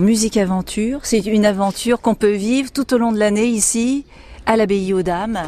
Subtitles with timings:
[0.00, 4.06] En musique aventure, c'est une aventure qu'on peut vivre tout au long de l'année ici,
[4.46, 5.38] à l'abbaye aux Dames.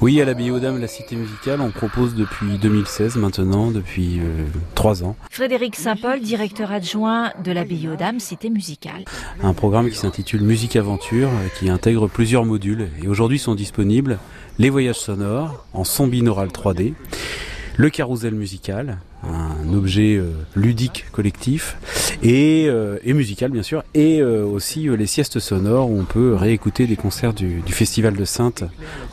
[0.00, 4.44] Oui, à l'abbaye aux Dames, la cité musicale, on propose depuis 2016 maintenant, depuis euh,
[4.76, 5.16] trois ans.
[5.32, 9.04] Frédéric Saint-Paul, directeur adjoint de l'abbaye aux Dames, cité musicale.
[9.42, 12.90] Un programme qui s'intitule Musique Aventure, euh, qui intègre plusieurs modules.
[13.02, 14.20] Et aujourd'hui sont disponibles
[14.60, 16.94] les voyages sonores en son binaural 3D,
[17.76, 21.76] le carrousel musical, un objet euh, ludique collectif
[22.22, 26.34] et, euh, et, musical bien sûr et euh, aussi les siestes sonores où on peut
[26.34, 28.64] réécouter des concerts du, du, Festival de Sainte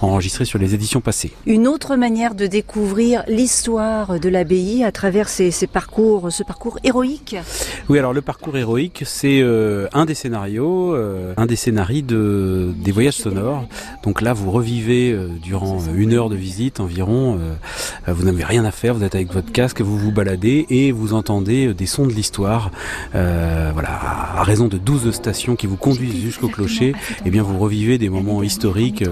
[0.02, 1.32] enregistrés sur les éditions passées.
[1.46, 6.80] Une autre manière de découvrir l'histoire de l'abbaye à travers ces, ces, parcours, ce parcours
[6.84, 7.36] héroïque.
[7.90, 9.44] Oui alors le parcours héroïque c'est
[9.94, 13.68] un des scénarios, un des scénarios de, des voyages sonores.
[14.04, 17.40] Donc là vous revivez durant une heure de visite environ,
[18.08, 21.14] vous n'avez rien à faire, vous êtes avec votre casque, vous vous baladez et vous
[21.14, 22.72] entendez des sons de l'histoire.
[23.16, 23.90] Euh, voilà,
[24.38, 26.96] à raison de 12 stations qui vous conduisent jusqu'au clocher, et
[27.26, 29.04] eh bien vous revivez des moments historiques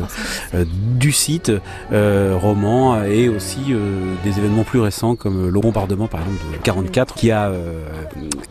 [0.53, 0.65] euh,
[0.99, 1.51] du site
[1.91, 6.57] euh, roman et aussi euh, des événements plus récents comme le bombardement par exemple de
[6.63, 7.83] 44 qui a euh,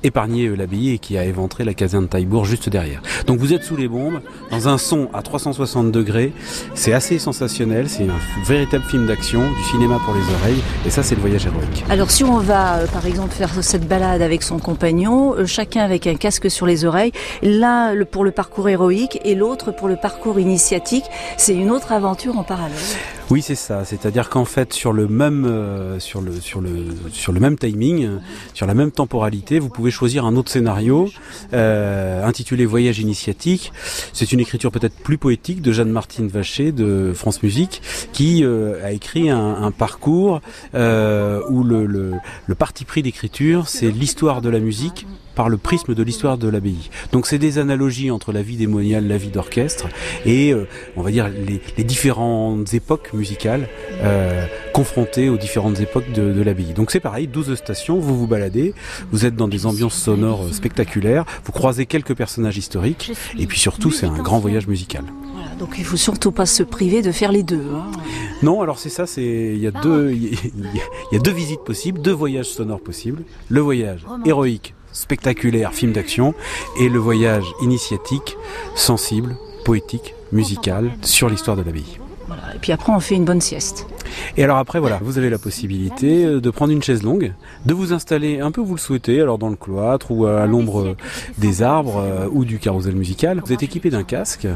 [0.03, 3.03] épargné l'abbaye et qui a éventré la caserne de Taillebourg juste derrière.
[3.27, 6.33] Donc vous êtes sous les bombes dans un son à 360 degrés,
[6.75, 11.03] c'est assez sensationnel, c'est un véritable film d'action, du cinéma pour les oreilles et ça
[11.03, 11.85] c'est le voyage héroïque.
[11.89, 15.83] Alors si on va euh, par exemple faire cette balade avec son compagnon, euh, chacun
[15.83, 19.97] avec un casque sur les oreilles, l'un pour le parcours héroïque et l'autre pour le
[19.97, 21.05] parcours initiatique,
[21.37, 22.77] c'est une autre aventure en parallèle.
[23.33, 23.87] Oui, c'est ça.
[23.87, 28.19] C'est-à-dire qu'en fait, sur le même euh, sur le sur le sur le même timing,
[28.53, 31.09] sur la même temporalité, vous pouvez choisir un autre scénario
[31.55, 33.73] euh, intitulé Voyage initiatique.
[34.13, 37.81] C'est une écriture peut-être plus poétique de Jeanne-Martine Vacher de France Musique,
[38.13, 40.43] qui euh, a écrit un, parcours
[40.75, 46.03] où le, le parti pris d'écriture, c'est l'histoire de la musique par le prisme de
[46.03, 46.91] l'histoire de l'abbaye.
[47.13, 49.89] Donc c'est des analogies entre la vie démoniale, la vie d'orchestre
[50.25, 50.67] et euh,
[50.97, 53.69] on va dire les, les différentes époques musicales
[54.03, 56.73] euh, confrontées aux différentes époques de, de l'abbaye.
[56.75, 58.75] Donc c'est pareil, 12 stations, vous vous baladez,
[59.11, 63.91] vous êtes dans des ambiances sonores spectaculaires, vous croisez quelques personnages historiques et puis surtout
[63.91, 65.05] c'est un grand voyage musical.
[65.35, 67.65] Voilà, donc il faut surtout pas se priver de faire les deux.
[67.75, 67.91] Hein.
[68.43, 69.23] Non, alors c'est ça, c'est
[69.55, 70.37] il y a deux il
[71.13, 76.35] y a deux visites possibles, deux voyages sonores possibles, le voyage héroïque spectaculaire film d'action
[76.79, 78.37] et le voyage initiatique,
[78.75, 81.99] sensible, poétique, musical sur l'histoire de l'abbaye.
[82.27, 82.55] Voilà.
[82.55, 83.87] Et puis après on fait une bonne sieste.
[84.37, 87.33] Et alors après voilà, vous avez la possibilité de prendre une chaise longue,
[87.67, 90.47] de vous installer un peu où vous le souhaitez, alors dans le cloître ou à
[90.47, 90.97] l'ombre
[91.39, 93.43] des arbres ou du carrousel musical.
[93.45, 94.47] Vous êtes équipé d'un casque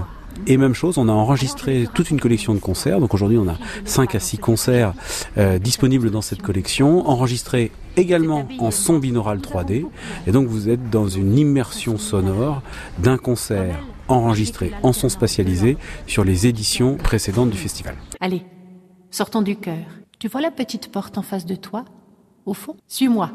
[0.47, 3.01] et même chose, on a enregistré toute une collection de concerts.
[3.01, 4.95] Donc aujourd'hui, on a 5 à 6 concerts
[5.39, 9.87] euh, disponibles dans cette collection, enregistrés également en son binaural 3D.
[10.27, 12.63] Et donc vous êtes dans une immersion sonore
[12.99, 15.77] d'un concert enregistré en son spatialisé
[16.07, 17.97] sur les éditions précédentes du festival.
[18.21, 18.45] Allez,
[19.11, 19.85] sortons du cœur.
[20.19, 21.85] Tu vois la petite porte en face de toi?
[22.47, 22.77] Au fond?
[22.87, 23.33] Suis-moi.